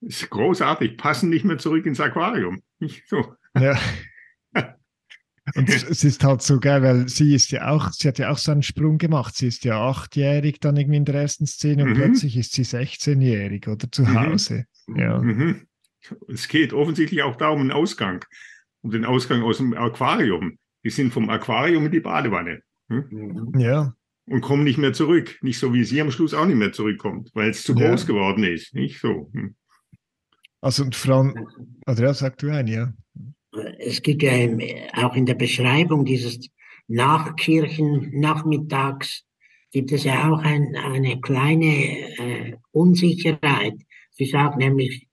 Ist 0.00 0.30
großartig, 0.30 0.96
passen 0.96 1.30
nicht 1.30 1.44
mehr 1.44 1.58
zurück 1.58 1.86
ins 1.86 2.00
Aquarium. 2.00 2.62
Nicht 2.80 3.08
so. 3.08 3.34
Ja. 3.58 3.78
Und 5.56 5.68
es 5.68 6.04
ist 6.04 6.22
halt 6.22 6.40
so 6.42 6.60
geil, 6.60 6.82
weil 6.82 7.08
sie 7.08 7.34
ist 7.34 7.50
ja 7.50 7.68
auch, 7.68 7.90
sie 7.90 8.06
hat 8.08 8.18
ja 8.18 8.30
auch 8.30 8.38
so 8.38 8.52
einen 8.52 8.62
Sprung 8.62 8.98
gemacht. 8.98 9.36
Sie 9.36 9.48
ist 9.48 9.64
ja 9.64 9.80
achtjährig 9.80 10.60
dann 10.60 10.76
irgendwie 10.76 10.98
in 10.98 11.04
der 11.04 11.16
ersten 11.16 11.46
Szene 11.46 11.82
und 11.82 11.90
Mhm. 11.90 11.94
plötzlich 11.96 12.36
ist 12.36 12.52
sie 12.52 12.62
16-jährig 12.64 13.66
oder 13.66 13.90
zu 13.90 14.02
Mhm. 14.02 14.20
Hause. 14.20 14.66
Ja. 14.96 15.18
Mhm. 15.20 15.66
Es 16.28 16.46
geht 16.46 16.72
offensichtlich 16.72 17.22
auch 17.22 17.36
da 17.36 17.48
um 17.48 17.58
den 17.60 17.72
Ausgang, 17.72 18.24
um 18.82 18.90
den 18.92 19.04
Ausgang 19.04 19.42
aus 19.42 19.56
dem 19.58 19.74
Aquarium. 19.74 20.58
Die 20.84 20.90
sind 20.90 21.12
vom 21.12 21.28
Aquarium 21.28 21.86
in 21.86 21.92
die 21.92 22.00
Badewanne 22.00 22.62
hm? 22.88 23.04
Mhm. 23.10 23.58
Ja. 23.60 23.94
Und 24.32 24.40
kommen 24.40 24.64
nicht 24.64 24.78
mehr 24.78 24.94
zurück. 24.94 25.38
Nicht 25.42 25.58
so 25.58 25.74
wie 25.74 25.84
sie 25.84 26.00
am 26.00 26.10
Schluss 26.10 26.32
auch 26.32 26.46
nicht 26.46 26.56
mehr 26.56 26.72
zurückkommt, 26.72 27.30
weil 27.34 27.50
es 27.50 27.64
zu 27.64 27.74
Ja. 27.74 27.90
groß 27.90 28.06
geworden 28.06 28.44
ist. 28.44 28.74
Nicht 28.74 28.98
so. 28.98 29.30
Hm. 29.34 29.54
Also 30.62 30.84
und 30.84 30.96
vor 30.96 31.16
allem, 31.16 31.46
oder 31.86 32.02
ja, 32.02 32.14
sag 32.14 32.38
du 32.38 32.50
ein, 32.50 32.66
ja. 32.66 32.94
Es 33.78 34.00
gibt 34.00 34.22
ja 34.22 34.32
auch 34.94 35.14
in 35.14 35.26
der 35.26 35.34
Beschreibung 35.34 36.06
dieses 36.06 36.48
Nachkirchen-Nachmittags 36.88 39.26
gibt 39.70 39.92
es 39.92 40.04
ja 40.04 40.32
auch 40.32 40.38
ein, 40.38 40.74
eine 40.76 41.20
kleine 41.20 41.66
äh, 41.66 42.56
Unsicherheit. 42.70 43.74
Sie 44.12 44.24
sagt 44.24 44.56
nämlich, 44.56 45.08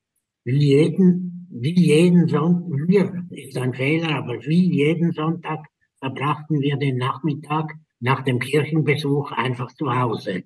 wie 0.46 0.60
jeden, 0.60 1.46
wie 1.52 1.78
jeden 1.78 2.30
Sonntag, 2.30 2.88
wir, 2.88 3.26
ist 3.32 3.58
ein 3.58 3.74
Fehler, 3.74 4.16
aber 4.16 4.36
wie 4.46 4.74
jeden 4.74 5.12
Sonntag 5.12 5.66
verbrachten 6.00 6.62
wir 6.62 6.78
den 6.78 6.96
Nachmittag 6.98 7.74
nach 8.00 8.24
dem 8.24 8.40
Kirchenbesuch 8.40 9.32
einfach 9.32 9.74
zu 9.74 9.94
Hause. 9.94 10.44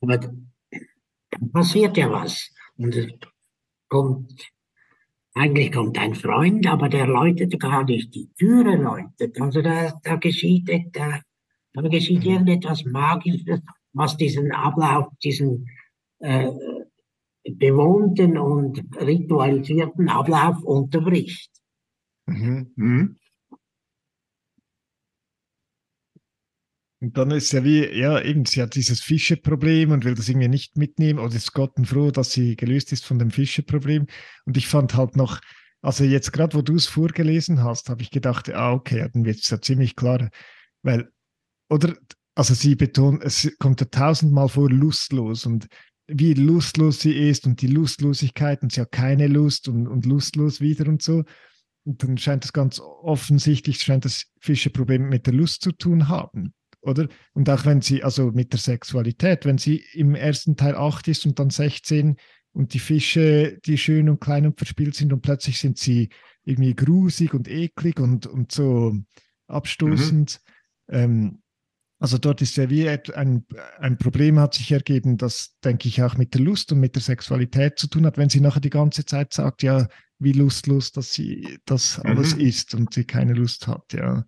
Aber 0.00 0.18
dann 0.18 0.52
passiert 1.52 1.96
ja 1.96 2.10
was. 2.10 2.50
Und 2.76 2.94
es 2.94 3.12
kommt 3.88 4.32
eigentlich 5.36 5.70
kommt 5.70 5.98
ein 5.98 6.14
Freund, 6.14 6.66
aber 6.66 6.88
der 6.88 7.06
läutet 7.06 7.60
gar 7.60 7.84
nicht, 7.84 8.14
die 8.14 8.30
Türe 8.38 8.76
läutet. 8.76 9.38
Also 9.38 9.60
da, 9.60 9.92
da 10.02 10.16
geschieht, 10.16 10.70
da, 10.92 11.20
da 11.74 11.82
geschieht 11.82 12.24
Mhm. 12.24 12.30
irgendetwas 12.30 12.84
Magisches, 12.86 13.60
was 13.92 14.16
diesen 14.16 14.50
Ablauf, 14.52 15.08
diesen 15.22 15.66
äh, 16.20 16.50
bewohnten 17.44 18.38
und 18.38 18.82
ritualisierten 18.98 20.08
Ablauf 20.08 20.62
unterbricht. 20.64 21.50
Mhm. 22.24 22.72
Hm. 22.76 23.16
Und 27.00 27.18
dann 27.18 27.30
ist 27.30 27.52
ja 27.52 27.62
wie, 27.62 27.84
ja, 27.86 28.20
eben, 28.22 28.46
sie 28.46 28.62
hat 28.62 28.74
dieses 28.74 29.00
Fischerproblem 29.02 29.90
und 29.90 30.04
will 30.04 30.14
das 30.14 30.28
irgendwie 30.30 30.48
nicht 30.48 30.78
mitnehmen 30.78 31.18
oder 31.18 31.34
ist 31.34 31.52
Gott 31.52 31.74
froh, 31.84 32.10
dass 32.10 32.32
sie 32.32 32.56
gelöst 32.56 32.90
ist 32.92 33.04
von 33.04 33.18
dem 33.18 33.30
Fischerproblem. 33.30 34.06
Und 34.46 34.56
ich 34.56 34.66
fand 34.66 34.94
halt 34.94 35.14
noch, 35.14 35.40
also 35.82 36.04
jetzt 36.04 36.32
gerade, 36.32 36.56
wo 36.56 36.62
du 36.62 36.74
es 36.74 36.86
vorgelesen 36.86 37.62
hast, 37.62 37.90
habe 37.90 38.02
ich 38.02 38.10
gedacht, 38.10 38.50
ah, 38.50 38.72
okay, 38.72 39.08
dann 39.12 39.26
wird 39.26 39.38
es 39.40 39.50
ja 39.50 39.60
ziemlich 39.60 39.94
klar, 39.94 40.30
weil, 40.82 41.10
oder, 41.68 41.94
also 42.34 42.54
sie 42.54 42.76
betont, 42.76 43.22
es 43.22 43.54
kommt 43.58 43.80
ja 43.80 43.86
tausendmal 43.90 44.48
vor, 44.48 44.70
lustlos 44.70 45.44
und 45.44 45.68
wie 46.06 46.32
lustlos 46.32 47.00
sie 47.00 47.12
ist 47.28 47.46
und 47.46 47.60
die 47.60 47.66
Lustlosigkeit 47.66 48.62
und 48.62 48.72
sie 48.72 48.80
hat 48.80 48.92
keine 48.92 49.26
Lust 49.26 49.68
und, 49.68 49.86
und 49.86 50.06
lustlos 50.06 50.60
wieder 50.60 50.86
und 50.88 51.02
so. 51.02 51.24
Und 51.84 52.02
dann 52.02 52.16
scheint 52.16 52.44
es 52.44 52.52
ganz 52.52 52.80
offensichtlich, 52.80 53.80
scheint 53.82 54.04
das 54.04 54.26
Fischerproblem 54.40 55.08
mit 55.08 55.26
der 55.26 55.34
Lust 55.34 55.62
zu 55.62 55.72
tun 55.72 56.08
haben 56.08 56.54
oder? 56.86 57.08
Und 57.34 57.50
auch 57.50 57.64
wenn 57.66 57.82
sie, 57.82 58.02
also 58.02 58.30
mit 58.32 58.52
der 58.52 58.60
Sexualität, 58.60 59.44
wenn 59.44 59.58
sie 59.58 59.82
im 59.92 60.14
ersten 60.14 60.56
Teil 60.56 60.74
8 60.74 61.08
ist 61.08 61.26
und 61.26 61.38
dann 61.38 61.50
16 61.50 62.16
und 62.52 62.72
die 62.72 62.78
Fische, 62.78 63.58
die 63.66 63.76
schön 63.76 64.08
und 64.08 64.20
klein 64.20 64.46
und 64.46 64.56
verspielt 64.58 64.94
sind 64.94 65.12
und 65.12 65.20
plötzlich 65.20 65.58
sind 65.58 65.78
sie 65.78 66.08
irgendwie 66.44 66.74
grusig 66.74 67.34
und 67.34 67.48
eklig 67.48 68.00
und, 68.00 68.26
und 68.26 68.52
so 68.52 68.96
abstoßend. 69.48 70.40
Ähm, 70.88 71.42
also 71.98 72.18
dort 72.18 72.42
ist 72.42 72.56
ja 72.56 72.68
wie 72.68 72.88
ein, 72.88 73.46
ein 73.78 73.98
Problem 73.98 74.38
hat 74.38 74.54
sich 74.54 74.70
ergeben, 74.70 75.16
das, 75.16 75.56
denke 75.64 75.88
ich, 75.88 76.02
auch 76.02 76.16
mit 76.16 76.34
der 76.34 76.42
Lust 76.42 76.70
und 76.72 76.80
mit 76.80 76.94
der 76.94 77.02
Sexualität 77.02 77.78
zu 77.78 77.88
tun 77.88 78.04
hat, 78.06 78.18
wenn 78.18 78.28
sie 78.28 78.40
nachher 78.40 78.60
die 78.60 78.70
ganze 78.70 79.06
Zeit 79.06 79.32
sagt, 79.32 79.62
ja, 79.62 79.88
wie 80.18 80.32
lustlos, 80.32 80.92
dass 80.92 81.12
sie 81.12 81.58
das 81.64 81.98
alles 82.00 82.36
Mhm. 82.36 82.40
ist 82.40 82.74
und 82.74 82.94
sie 82.94 83.04
keine 83.04 83.32
Lust 83.32 83.66
hat, 83.66 83.92
ja. 83.92 84.24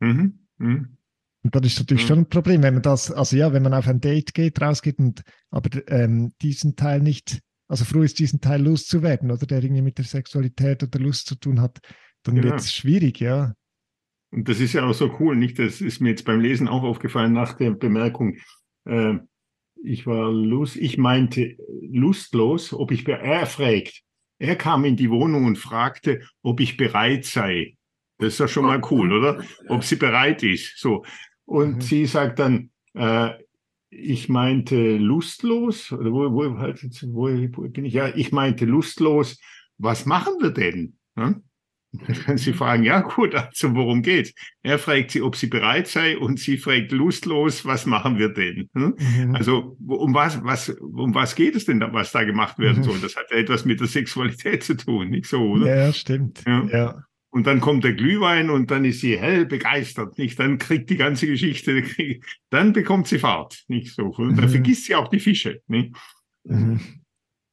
Mhm. 0.00 0.40
Mhm. 0.58 0.96
Und 1.44 1.54
das 1.54 1.66
ist 1.66 1.78
natürlich 1.80 2.04
Mhm. 2.04 2.08
schon 2.08 2.18
ein 2.20 2.28
Problem, 2.28 2.62
wenn 2.62 2.74
man 2.74 2.82
das, 2.82 3.10
also 3.10 3.36
ja, 3.36 3.52
wenn 3.52 3.62
man 3.64 3.74
auf 3.74 3.88
ein 3.88 4.00
Date 4.00 4.32
geht, 4.34 4.60
rausgeht 4.60 4.98
und 4.98 5.22
aber 5.50 5.70
ähm, 5.88 6.32
diesen 6.40 6.76
Teil 6.76 7.00
nicht, 7.00 7.40
also 7.68 7.84
froh 7.84 8.02
ist, 8.02 8.18
diesen 8.18 8.40
Teil 8.40 8.62
loszuwerden, 8.62 9.30
oder 9.30 9.46
der 9.46 9.62
irgendwie 9.62 9.82
mit 9.82 9.98
der 9.98 10.04
Sexualität 10.04 10.82
oder 10.82 10.98
Lust 11.00 11.26
zu 11.26 11.34
tun 11.34 11.60
hat, 11.60 11.80
dann 12.22 12.36
Genau. 12.36 12.48
wird 12.48 12.60
es 12.60 12.72
schwierig, 12.72 13.18
ja. 13.20 13.54
Und 14.30 14.48
das 14.48 14.60
ist 14.60 14.72
ja 14.72 14.84
auch 14.86 14.94
so 14.94 15.14
cool, 15.20 15.36
nicht? 15.36 15.58
Das 15.58 15.80
ist 15.80 16.00
mir 16.00 16.10
jetzt 16.10 16.24
beim 16.24 16.40
Lesen 16.40 16.68
auch 16.68 16.84
aufgefallen 16.84 17.32
nach 17.32 17.54
der 17.54 17.72
Bemerkung. 17.72 18.36
Äh, 18.84 19.14
ich 19.84 20.06
war 20.06 20.30
lust, 20.30 20.76
ich 20.76 20.96
meinte 20.96 21.56
lustlos, 21.90 22.72
ob 22.72 22.92
ich, 22.92 23.06
er 23.08 23.46
fragt, 23.46 24.00
er 24.38 24.54
kam 24.56 24.84
in 24.84 24.96
die 24.96 25.10
Wohnung 25.10 25.44
und 25.44 25.58
fragte, 25.58 26.20
ob 26.42 26.60
ich 26.60 26.76
bereit 26.76 27.24
sei. 27.24 27.74
Das 28.18 28.28
ist 28.34 28.40
doch 28.40 28.48
schon 28.48 28.64
mal 28.66 28.80
cool, 28.90 29.12
oder? 29.12 29.44
Ob 29.68 29.82
sie 29.82 29.96
bereit 29.96 30.44
ist. 30.44 30.78
So. 30.78 31.04
Und 31.44 31.76
Mhm. 31.76 31.80
sie 31.80 32.06
sagt 32.06 32.38
dann, 32.38 32.70
äh, 32.94 33.30
ich 33.90 34.28
meinte 34.28 34.96
lustlos, 34.96 35.92
oder 35.92 36.10
wo, 36.12 36.32
wo, 36.32 36.58
halt, 36.58 36.82
wo, 37.12 37.26
bin 37.68 37.84
ich? 37.84 37.92
Ja, 37.92 38.08
ich 38.14 38.32
meinte 38.32 38.64
lustlos. 38.64 39.38
Was 39.78 40.06
machen 40.06 40.34
wir 40.40 40.50
denn? 40.50 40.94
Hm? 41.16 41.42
Dann 42.26 42.38
sie 42.38 42.54
fragen, 42.54 42.84
ja 42.84 43.00
gut, 43.02 43.34
also 43.34 43.74
worum 43.74 44.00
geht's? 44.00 44.32
Er 44.62 44.78
fragt 44.78 45.10
sie, 45.10 45.20
ob 45.20 45.36
sie 45.36 45.48
bereit 45.48 45.88
sei 45.88 46.16
und 46.16 46.40
sie 46.40 46.56
fragt 46.56 46.90
lustlos, 46.90 47.66
was 47.66 47.84
machen 47.84 48.16
wir 48.16 48.30
denn? 48.30 48.70
Hm? 48.74 48.94
Mhm. 48.98 49.34
Also 49.34 49.76
um 49.86 50.14
was, 50.14 50.42
was, 50.42 50.70
um 50.70 51.14
was 51.14 51.34
geht 51.34 51.54
es 51.54 51.66
denn, 51.66 51.80
was 51.92 52.12
da 52.12 52.24
gemacht 52.24 52.58
werden 52.58 52.78
Mhm. 52.78 52.84
soll? 52.84 52.98
Das 53.00 53.14
hat 53.16 53.30
ja 53.30 53.36
etwas 53.36 53.66
mit 53.66 53.80
der 53.80 53.88
Sexualität 53.88 54.62
zu 54.62 54.74
tun, 54.74 55.10
nicht 55.10 55.26
so, 55.26 55.42
oder? 55.42 55.66
ja, 55.76 55.92
stimmt. 55.92 56.42
Ja. 56.46 56.64
Ja. 56.72 57.04
Und 57.34 57.46
dann 57.46 57.60
kommt 57.60 57.82
der 57.82 57.94
Glühwein 57.94 58.50
und 58.50 58.70
dann 58.70 58.84
ist 58.84 59.00
sie 59.00 59.18
hell 59.18 59.46
begeistert, 59.46 60.18
nicht? 60.18 60.38
Dann 60.38 60.58
kriegt 60.58 60.90
die 60.90 60.98
ganze 60.98 61.26
Geschichte, 61.26 61.82
dann 62.50 62.74
bekommt 62.74 63.08
sie 63.08 63.18
Fahrt, 63.18 63.64
nicht 63.68 63.94
so? 63.94 64.08
Und 64.08 64.36
dann 64.36 64.44
Mhm. 64.44 64.50
vergisst 64.50 64.84
sie 64.84 64.94
auch 64.94 65.08
die 65.08 65.18
Fische, 65.18 65.62
nicht? 65.66 65.96
Mhm. 66.44 66.78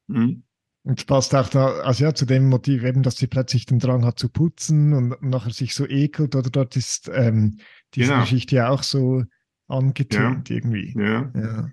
Mhm. 0.07 0.43
Und 0.83 0.99
es 0.99 1.05
passt 1.05 1.33
auch 1.33 1.47
da, 1.49 1.67
also 1.81 2.03
ja, 2.03 2.13
zu 2.13 2.25
dem 2.25 2.49
Motiv 2.49 2.83
eben, 2.83 3.03
dass 3.03 3.17
sie 3.17 3.27
plötzlich 3.27 3.65
den 3.65 3.79
Drang 3.79 4.03
hat 4.03 4.19
zu 4.19 4.27
putzen 4.27 4.93
und 4.93 5.21
nachher 5.21 5.51
sich 5.51 5.73
so 5.73 5.87
ekelt, 5.87 6.35
oder 6.35 6.49
dort 6.49 6.75
ist 6.75 7.09
ähm, 7.13 7.59
diese 7.95 8.09
Genau. 8.11 8.21
Geschichte 8.21 8.55
ja 8.57 8.69
auch 8.69 8.83
so 8.83 9.23
angetönt 9.67 10.49
irgendwie. 10.49 10.93
Ja. 10.97 11.31
Ja. 11.35 11.69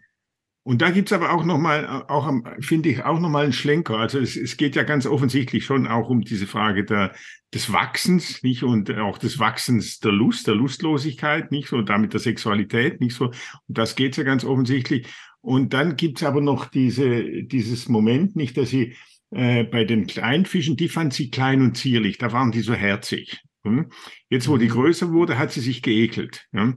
Und 0.67 0.83
da 0.83 0.91
gibt's 0.91 1.13
aber 1.13 1.31
auch 1.33 1.45
nochmal, 1.45 1.87
auch 2.09 2.27
am- 2.27 2.45
finde 2.59 2.89
ich, 2.89 3.05
auch 3.05 3.21
nochmal 3.21 3.45
einen 3.45 3.53
Schlenker. 3.53 3.99
Also 3.99 4.19
es, 4.19 4.35
es 4.37 4.57
geht 4.57 4.75
ja 4.75 4.83
ganz 4.83 5.07
offensichtlich 5.07 5.65
schon 5.65 5.87
auch 5.87 6.11
um 6.11 6.23
diese 6.23 6.49
Frage 6.49 6.85
der, 6.85 7.15
des 7.55 7.73
Wachsens, 7.73 8.43
nicht? 8.43 8.65
Und 8.65 8.91
auch 8.99 9.19
des 9.19 9.39
Wachsens 9.39 10.01
der 10.01 10.11
Lust, 10.11 10.49
der 10.49 10.57
Lustlosigkeit, 10.57 11.53
nicht 11.53 11.69
so, 11.69 11.77
und 11.77 11.89
damit 11.89 12.15
der 12.15 12.21
Sexualität, 12.21 13.01
nicht 13.01 13.15
so. 13.15 13.27
Und 13.27 13.35
das 13.69 13.95
geht's 13.95 14.17
ja 14.17 14.25
ganz 14.25 14.45
offensichtlich. 14.45 15.07
Und 15.41 15.73
dann 15.73 15.95
gibt's 15.95 16.25
aber 16.25 16.41
noch 16.41 16.65
diese, 16.67 17.23
dieses 17.45 17.89
Moment, 17.89 18.35
nicht, 18.35 18.57
dass 18.57 18.71
sie 18.71 18.97
äh, 19.31 19.63
bei 19.63 19.85
den 19.85 20.09
Kleinfischen, 20.09 20.77
die 20.77 20.89
fand 20.89 21.15
sie 21.15 21.31
klein 21.31 21.63
und 21.63 21.77
zierlich, 21.77 22.19
da 22.19 22.33
waren 22.33 22.51
die 22.51 22.63
so 22.63 22.75
herzig. 22.75 23.41
Hm? 23.65 23.87
Jetzt, 24.31 24.49
wo 24.49 24.57
die 24.57 24.67
Mhm. 24.67 24.71
größer 24.73 25.13
wurde, 25.13 25.39
hat 25.39 25.53
sie 25.53 25.61
sich 25.61 25.81
geekelt. 25.81 26.45
Ja? 26.53 26.75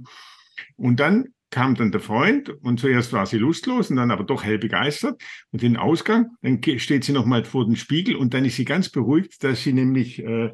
Und 0.75 0.99
dann 0.99 1.29
kam 1.51 1.75
dann 1.75 1.91
der 1.91 2.01
Freund 2.01 2.49
und 2.61 2.79
zuerst 2.79 3.11
war 3.13 3.25
sie 3.25 3.37
lustlos 3.37 3.89
und 3.89 3.95
dann 3.95 4.11
aber 4.11 4.23
doch 4.23 4.43
hell 4.43 4.59
begeistert. 4.59 5.21
Und 5.51 5.61
den 5.61 5.77
Ausgang, 5.77 6.27
dann 6.41 6.61
steht 6.79 7.03
sie 7.03 7.11
nochmal 7.11 7.43
vor 7.43 7.65
dem 7.65 7.75
Spiegel 7.75 8.15
und 8.15 8.33
dann 8.33 8.45
ist 8.45 8.55
sie 8.55 8.65
ganz 8.65 8.89
beruhigt, 8.89 9.43
dass 9.43 9.63
sie 9.63 9.73
nämlich 9.73 10.19
äh, 10.23 10.53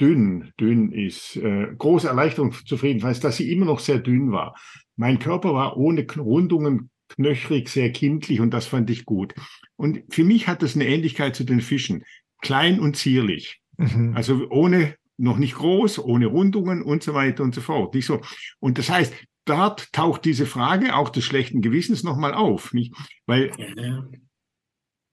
dünn, 0.00 0.52
dünn 0.60 0.92
ist. 0.92 1.36
Äh, 1.36 1.68
große 1.76 2.08
Erleichterung, 2.08 2.52
Zufriedenheit, 2.52 3.22
dass 3.24 3.36
sie 3.36 3.50
immer 3.50 3.66
noch 3.66 3.80
sehr 3.80 3.98
dünn 3.98 4.30
war. 4.32 4.54
Mein 4.96 5.18
Körper 5.18 5.54
war 5.54 5.76
ohne 5.76 6.06
Rundungen 6.16 6.90
knöchrig, 7.08 7.68
sehr 7.68 7.90
kindlich 7.90 8.40
und 8.40 8.50
das 8.52 8.66
fand 8.66 8.90
ich 8.90 9.04
gut. 9.04 9.34
Und 9.76 10.02
für 10.10 10.24
mich 10.24 10.46
hat 10.46 10.62
das 10.62 10.74
eine 10.74 10.86
Ähnlichkeit 10.86 11.34
zu 11.36 11.44
den 11.44 11.60
Fischen. 11.60 12.04
Klein 12.40 12.78
und 12.80 12.96
zierlich. 12.96 13.60
Mhm. 13.76 14.12
Also 14.14 14.48
ohne, 14.50 14.94
noch 15.16 15.38
nicht 15.38 15.54
groß, 15.54 15.98
ohne 15.98 16.26
Rundungen 16.26 16.82
und 16.82 17.02
so 17.02 17.14
weiter 17.14 17.42
und 17.42 17.54
so 17.54 17.60
fort. 17.60 17.94
Nicht 17.94 18.06
so. 18.06 18.20
Und 18.60 18.78
das 18.78 18.90
heißt, 18.90 19.12
dort 19.48 19.92
taucht 19.92 20.24
diese 20.24 20.46
Frage 20.46 20.94
auch 20.94 21.08
des 21.08 21.24
schlechten 21.24 21.62
Gewissens 21.62 22.02
nochmal 22.02 22.34
auf, 22.34 22.72
nicht? 22.72 22.94
Weil 23.26 23.52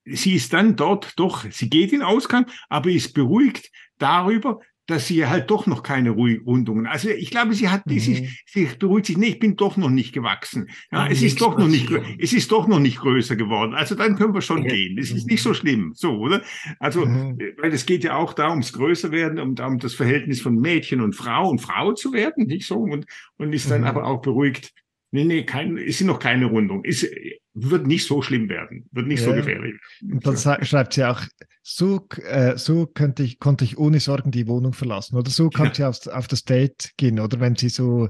sie 0.06 0.36
ist 0.36 0.54
dann 0.54 0.76
dort 0.76 1.14
doch, 1.18 1.46
sie 1.50 1.70
geht 1.70 1.92
in 1.94 2.02
Ausgang, 2.02 2.46
aber 2.70 2.90
ist 2.90 3.14
beruhigt 3.14 3.72
darüber, 3.98 4.60
dass 4.88 5.08
sie 5.08 5.26
halt 5.26 5.50
doch 5.50 5.66
noch 5.68 5.84
keine 5.84 6.12
Rundungen. 6.12 6.86
Also 6.86 7.10
ich 7.10 7.32
glaube, 7.32 7.54
sie 7.54 7.70
hat, 7.70 7.86
mhm. 7.88 8.00
sie, 8.00 8.30
sie 8.46 8.70
beruhigt 8.78 9.08
sich, 9.08 9.18
nee, 9.18 9.28
ich 9.28 9.40
bin 9.40 9.56
doch 9.56 9.78
noch 9.78 9.90
nicht 9.90 10.14
gewachsen. 10.14 10.68
Ja, 10.92 11.08
es 11.08 11.22
ist 11.22 11.42
doch 11.42 11.58
noch 11.58 11.68
nicht, 11.68 11.90
es 12.20 12.34
ist 12.34 12.52
doch 12.52 12.68
noch 12.68 12.80
nicht 12.80 13.00
größer 13.00 13.36
geworden. 13.36 13.74
Also 13.74 13.96
dann 13.96 14.16
können 14.16 14.34
wir 14.34 14.42
schon 14.42 14.64
ja. 14.64 14.70
gehen. 14.70 14.98
Es 14.98 15.12
ist 15.12 15.28
nicht 15.28 15.42
so 15.42 15.54
schlimm, 15.54 15.94
so, 15.96 16.18
oder? 16.18 16.42
Also, 16.80 17.06
mhm. 17.06 17.40
weil 17.62 17.74
es 17.74 17.86
geht 17.86 18.04
ja 18.04 18.16
auch 18.16 18.34
da 18.34 18.50
ums 18.50 18.74
größer 18.74 19.12
werden, 19.12 19.40
um, 19.40 19.56
um 19.58 19.80
das 19.80 19.94
Verhältnis 19.94 20.42
von 20.42 20.56
Mädchen 20.56 21.02
und 21.02 21.16
Frau 21.16 21.50
und 21.50 21.60
Frau 21.60 21.94
zu 21.94 22.14
werden, 22.14 22.48
nicht 22.48 22.68
so? 22.68 22.76
Und, 22.76 23.06
und 23.38 23.54
ist 23.54 23.72
dann 23.72 23.82
mhm. 23.82 23.88
aber 23.88 24.06
auch 24.06 24.22
beruhigt, 24.22 24.72
Nee, 25.16 25.24
nee, 25.24 25.44
kein, 25.44 25.78
ist 25.78 26.02
noch 26.02 26.20
keine 26.20 26.48
Rundung. 26.48 26.84
Ist, 26.84 27.08
wird 27.54 27.88
nicht 27.88 28.06
so 28.06 28.22
schlimm 28.22 28.50
werden, 28.50 28.86
wird 28.92 29.08
nicht 29.08 29.22
ja. 29.22 29.30
so 29.30 29.34
gefährlich. 29.34 29.76
Und 30.02 30.26
dann 30.26 30.36
schreibt 30.66 30.94
sie 30.94 31.06
auch, 31.06 31.22
so, 31.64 32.06
äh, 32.28 32.58
so 32.58 32.86
könnte 32.86 33.24
ich, 33.24 33.40
konnte 33.40 33.64
ich 33.64 33.78
ohne 33.78 34.02
Sorgen 34.02 34.32
die 34.32 34.48
Wohnung 34.48 34.74
verlassen. 34.74 35.16
Oder 35.16 35.32
so 35.32 35.50
kann 35.50 35.68
ja. 35.68 35.74
sie 35.74 35.84
auf, 35.86 36.08
auf 36.08 36.28
das 36.28 36.44
Date 36.44 36.92
gehen, 36.98 37.18
oder 37.18 37.40
wenn 37.40 37.56
sie 37.56 37.70
so 37.70 38.10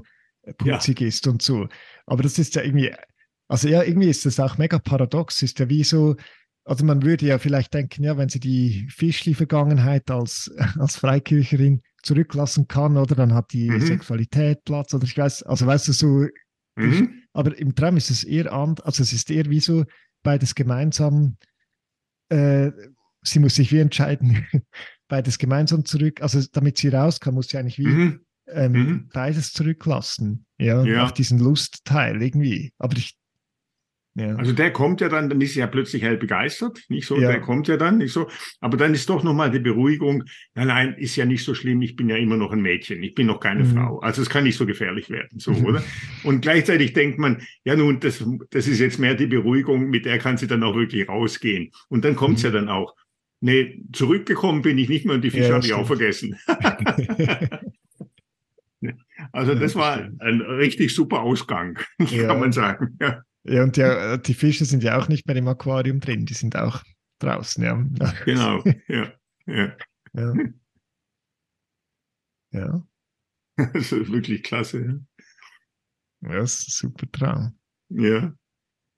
putzig 0.58 1.00
ja. 1.00 1.06
ist 1.06 1.28
und 1.28 1.42
so. 1.42 1.68
Aber 2.06 2.24
das 2.24 2.40
ist 2.40 2.56
ja 2.56 2.62
irgendwie, 2.62 2.92
also 3.46 3.68
ja, 3.68 3.84
irgendwie 3.84 4.10
ist 4.10 4.26
das 4.26 4.40
auch 4.40 4.58
mega 4.58 4.80
paradox. 4.80 5.42
Ist 5.42 5.60
ja 5.60 5.68
wie 5.68 5.84
so, 5.84 6.16
also 6.64 6.84
man 6.84 7.04
würde 7.04 7.26
ja 7.26 7.38
vielleicht 7.38 7.72
denken, 7.72 8.02
ja, 8.02 8.18
wenn 8.18 8.28
sie 8.28 8.40
die 8.40 8.88
Fischli-Vergangenheit 8.90 10.10
als, 10.10 10.52
als 10.80 10.96
Freikircherin 10.96 11.82
zurücklassen 12.02 12.66
kann, 12.66 12.96
oder 12.96 13.14
dann 13.14 13.32
hat 13.32 13.52
die 13.52 13.70
mhm. 13.70 13.80
Sexualität 13.80 14.64
Platz, 14.64 14.92
oder 14.92 15.04
ich 15.04 15.16
weiß, 15.16 15.44
also 15.44 15.66
weißt 15.66 15.86
du, 15.86 15.92
so 15.92 16.26
Mhm. 16.76 17.22
Aber 17.32 17.56
im 17.58 17.74
Traum 17.74 17.96
ist 17.96 18.10
es 18.10 18.24
eher 18.24 18.52
an, 18.52 18.76
also 18.82 19.02
es 19.02 19.12
ist 19.12 19.30
eher 19.30 19.48
wie 19.50 19.60
so 19.60 19.84
beides 20.22 20.54
gemeinsam, 20.54 21.36
äh, 22.28 22.70
sie 23.22 23.38
muss 23.38 23.54
sich 23.56 23.72
wie 23.72 23.78
entscheiden, 23.78 24.46
beides 25.08 25.38
gemeinsam 25.38 25.84
zurück, 25.84 26.22
also 26.22 26.42
damit 26.52 26.78
sie 26.78 26.88
raus 26.88 27.20
kann, 27.20 27.34
muss 27.34 27.48
sie 27.48 27.58
eigentlich 27.58 27.78
wie 27.78 27.86
mhm. 27.86 28.20
Ähm, 28.48 28.72
mhm. 28.72 29.08
beides 29.12 29.52
zurücklassen. 29.52 30.46
Ja, 30.58 30.84
ja. 30.84 31.04
auch 31.04 31.10
diesen 31.10 31.40
Lustteil 31.40 32.22
irgendwie. 32.22 32.72
Aber 32.78 32.96
ich 32.96 33.18
ja. 34.16 34.34
Also 34.36 34.54
der 34.54 34.72
kommt 34.72 35.02
ja 35.02 35.10
dann, 35.10 35.28
dann 35.28 35.40
ist 35.42 35.54
ja 35.56 35.66
plötzlich 35.66 36.02
hell 36.02 36.16
begeistert, 36.16 36.82
nicht 36.88 37.06
so, 37.06 37.18
ja. 37.18 37.28
der 37.28 37.42
kommt 37.42 37.68
ja 37.68 37.76
dann, 37.76 37.98
nicht 37.98 38.12
so. 38.12 38.28
Aber 38.60 38.78
dann 38.78 38.94
ist 38.94 39.10
doch 39.10 39.22
nochmal 39.22 39.50
die 39.50 39.58
Beruhigung, 39.58 40.24
nein, 40.54 40.68
nein, 40.68 40.94
ist 40.96 41.16
ja 41.16 41.26
nicht 41.26 41.44
so 41.44 41.54
schlimm, 41.54 41.82
ich 41.82 41.96
bin 41.96 42.08
ja 42.08 42.16
immer 42.16 42.38
noch 42.38 42.50
ein 42.50 42.62
Mädchen, 42.62 43.02
ich 43.02 43.14
bin 43.14 43.26
noch 43.26 43.40
keine 43.40 43.64
mhm. 43.64 43.74
Frau. 43.74 43.98
Also 43.98 44.22
es 44.22 44.30
kann 44.30 44.44
nicht 44.44 44.56
so 44.56 44.64
gefährlich 44.64 45.10
werden, 45.10 45.38
so, 45.38 45.52
oder? 45.52 45.84
Und 46.24 46.40
gleichzeitig 46.40 46.94
denkt 46.94 47.18
man, 47.18 47.42
ja 47.64 47.76
nun, 47.76 48.00
das, 48.00 48.24
das 48.50 48.66
ist 48.66 48.80
jetzt 48.80 48.98
mehr 48.98 49.14
die 49.14 49.26
Beruhigung, 49.26 49.90
mit 49.90 50.06
der 50.06 50.18
kann 50.18 50.38
sie 50.38 50.46
dann 50.46 50.62
auch 50.62 50.76
wirklich 50.76 51.06
rausgehen. 51.06 51.70
Und 51.90 52.06
dann 52.06 52.16
kommt's 52.16 52.42
mhm. 52.42 52.46
ja 52.46 52.52
dann 52.52 52.68
auch. 52.70 52.94
Nee, 53.40 53.82
zurückgekommen 53.92 54.62
bin 54.62 54.78
ich 54.78 54.88
nicht 54.88 55.04
mehr 55.04 55.16
und 55.16 55.22
die 55.22 55.30
Fische 55.30 55.50
ja, 55.50 55.54
habe 55.56 55.66
ich 55.66 55.74
auch 55.74 55.86
vergessen. 55.86 56.38
also 59.32 59.54
das 59.54 59.74
war 59.74 60.08
ein 60.20 60.40
richtig 60.40 60.94
super 60.94 61.20
Ausgang, 61.20 61.78
kann 61.98 62.40
man 62.40 62.52
sagen. 62.52 62.96
Ja. 62.98 63.22
Ja, 63.48 63.62
und 63.62 63.76
die, 63.76 63.82
äh, 63.82 64.18
die 64.18 64.34
Fische 64.34 64.64
sind 64.64 64.82
ja 64.82 64.98
auch 64.98 65.08
nicht 65.08 65.26
mehr 65.26 65.36
im 65.36 65.48
Aquarium 65.48 66.00
drin, 66.00 66.26
die 66.26 66.34
sind 66.34 66.56
auch 66.56 66.82
draußen, 67.20 67.62
ja. 67.62 67.74
Genau, 68.24 68.62
ja. 68.88 69.12
Ja. 69.46 69.76
ja. 70.14 70.34
ja. 72.50 72.86
Das 73.72 73.90
ist 73.90 74.12
wirklich 74.12 74.42
klasse. 74.42 75.00
Ja, 76.20 76.32
das 76.32 76.58
ist 76.60 76.68
ein 76.68 76.90
super 76.90 77.10
Traum. 77.10 77.58
Ja. 77.88 78.34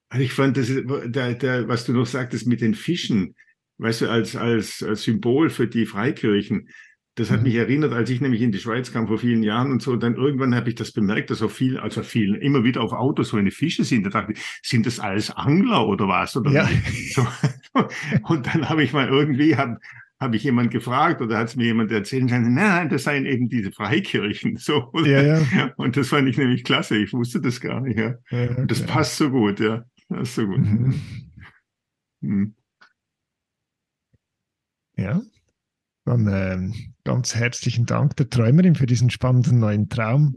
Also 0.09 0.25
ich 0.25 0.33
fand, 0.33 0.57
das 0.57 0.67
der, 0.67 1.35
der, 1.35 1.67
was 1.67 1.85
du 1.85 1.93
noch 1.93 2.07
sagtest 2.07 2.47
mit 2.47 2.59
den 2.59 2.73
Fischen, 2.73 3.35
weißt 3.77 4.01
du, 4.01 4.09
als, 4.09 4.35
als, 4.35 4.83
als 4.83 5.03
Symbol 5.03 5.49
für 5.49 5.67
die 5.67 5.85
Freikirchen, 5.85 6.69
das 7.19 7.31
hat 7.31 7.39
mhm. 7.39 7.43
mich 7.43 7.55
erinnert, 7.55 7.93
als 7.93 8.09
ich 8.09 8.21
nämlich 8.21 8.41
in 8.41 8.51
die 8.51 8.59
Schweiz 8.59 8.93
kam 8.93 9.07
vor 9.07 9.19
vielen 9.19 9.43
Jahren 9.43 9.71
und 9.71 9.81
so. 9.81 9.91
Und 9.91 10.03
dann 10.03 10.15
irgendwann 10.15 10.55
habe 10.55 10.69
ich 10.69 10.75
das 10.75 10.91
bemerkt, 10.91 11.29
dass 11.29 11.41
auf 11.41 11.53
viel, 11.53 11.77
also 11.77 12.01
vielen, 12.01 12.41
immer 12.41 12.63
wieder 12.63 12.81
auf 12.81 12.93
Autos 12.93 13.29
so 13.29 13.37
eine 13.37 13.51
Fische 13.51 13.83
sind. 13.83 14.05
Da 14.05 14.09
dachte 14.09 14.33
ich, 14.33 14.59
sind 14.63 14.85
das 14.85 14.99
alles 14.99 15.29
Angler 15.31 15.85
oder 15.85 16.07
was? 16.07 16.37
Oder 16.37 16.51
ja. 16.51 16.69
so. 17.13 17.27
Und 18.23 18.47
dann 18.47 18.69
habe 18.69 18.83
ich 18.83 18.93
mal 18.93 19.07
irgendwie, 19.07 19.57
habe 19.57 19.79
habe 20.21 20.35
ich 20.35 20.43
jemand 20.43 20.71
gefragt 20.71 21.21
oder 21.21 21.37
hat 21.37 21.47
es 21.47 21.55
mir 21.55 21.65
jemand 21.65 21.91
erzählt, 21.91 22.25
nein, 22.25 22.53
nein, 22.53 22.89
das 22.89 23.03
seien 23.03 23.25
eben 23.25 23.47
diese 23.47 23.71
Freikirchen. 23.71 24.57
So. 24.57 24.91
Ja, 25.05 25.21
ja. 25.21 25.73
Und 25.77 25.95
das 25.95 26.09
fand 26.09 26.27
ich 26.27 26.37
nämlich 26.37 26.63
klasse. 26.65 26.97
Ich 26.97 27.13
wusste 27.13 27.39
das 27.39 27.61
gar 27.61 27.79
nicht. 27.79 27.97
Ja. 27.97 28.15
ja 28.29 28.57
und 28.57 28.69
das 28.69 28.85
passt 28.85 29.15
so 29.15 29.29
gut, 29.29 29.59
ja. 29.61 29.85
Das 30.09 30.29
ist 30.29 30.35
so 30.35 30.45
gut. 30.45 30.59
Mhm. 30.59 31.01
Mhm. 32.21 32.55
Ja. 34.97 35.21
Dann 36.09 36.27
ähm, 36.27 36.73
ganz 37.03 37.35
herzlichen 37.35 37.85
Dank 37.85 38.15
der 38.15 38.31
Träumerin 38.31 38.73
für 38.73 38.87
diesen 38.87 39.11
spannenden 39.11 39.59
neuen 39.59 39.89
Traum. 39.89 40.35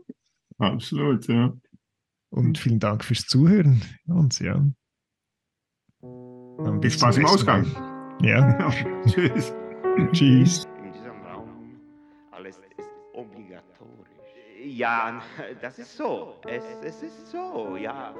Absolut, 0.58 1.26
ja. 1.28 1.50
Und 2.28 2.58
vielen 2.58 2.78
Dank 2.78 3.02
fürs 3.02 3.24
Zuhören 3.24 3.80
uns, 4.06 4.38
ja. 4.38 4.62
Dann 6.02 6.82
Viel 6.82 6.90
Spaß 6.90 7.16
im 7.16 7.24
Ausgang. 7.24 7.64
Ja. 8.20 8.50
ja. 8.60 8.70
Tschüss. 9.06 9.54
Tschüss. 10.12 10.64
In 10.84 10.92
diesem 10.92 11.22
Raum 11.22 11.80
alles 12.32 12.58
ist 12.58 12.90
obligatorisch. 13.14 14.10
Ja, 14.66 15.22
das 15.62 15.78
ist 15.78 15.96
so. 15.96 16.34
Es, 16.48 16.64
es 16.84 17.02
ist 17.02 17.30
so, 17.30 17.78
ja. 17.78 18.14